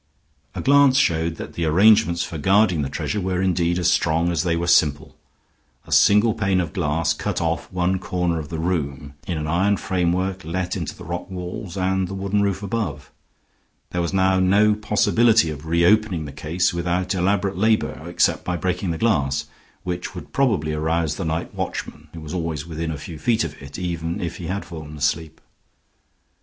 A 0.55 0.61
glance 0.61 0.97
showed 0.97 1.35
that 1.35 1.53
the 1.53 1.65
arrangements 1.65 2.23
for 2.23 2.39
guarding 2.39 2.81
the 2.81 2.89
treasure 2.89 3.21
were 3.21 3.39
indeed 3.39 3.77
as 3.77 3.91
strong 3.91 4.31
as 4.31 4.41
they 4.41 4.55
were 4.55 4.65
simple. 4.65 5.15
A 5.85 5.91
single 5.91 6.33
pane 6.33 6.59
of 6.59 6.73
glass 6.73 7.13
cut 7.13 7.39
off 7.39 7.71
one 7.71 7.99
corner 7.99 8.39
of 8.39 8.49
the 8.49 8.57
room, 8.57 9.13
in 9.27 9.37
an 9.37 9.45
iron 9.45 9.77
framework 9.77 10.43
let 10.43 10.75
into 10.75 10.95
the 10.95 11.03
rock 11.03 11.29
walls 11.29 11.77
and 11.77 12.07
the 12.07 12.15
wooden 12.15 12.41
roof 12.41 12.63
above; 12.63 13.11
there 13.91 14.01
was 14.01 14.11
now 14.11 14.39
no 14.39 14.73
possibility 14.73 15.51
of 15.51 15.67
reopening 15.67 16.25
the 16.25 16.31
case 16.31 16.73
without 16.73 17.13
elaborate 17.13 17.55
labor, 17.59 18.01
except 18.09 18.43
by 18.43 18.57
breaking 18.57 18.89
the 18.89 18.97
glass, 18.97 19.45
which 19.83 20.15
would 20.15 20.33
probably 20.33 20.73
arouse 20.73 21.13
the 21.15 21.25
night 21.25 21.53
watchman 21.53 22.07
who 22.15 22.21
was 22.21 22.33
always 22.33 22.65
within 22.65 22.89
a 22.89 22.97
few 22.97 23.19
feet 23.19 23.43
of 23.43 23.53
it, 23.61 23.77
even 23.77 24.19
if 24.19 24.37
he 24.37 24.47
had 24.47 24.65
fallen 24.65 24.97
asleep. 24.97 25.39